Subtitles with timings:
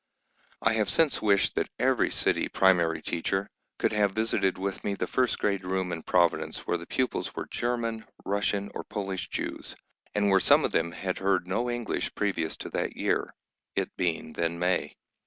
[0.63, 5.05] I have since wished that every city primary teacher could have visited with me the
[5.05, 9.75] first grade room in Providence where the pupils were German, Russian, or Polish Jews,
[10.15, 13.31] and where some of them had heard no English previous to that year,
[13.75, 14.95] it being then May.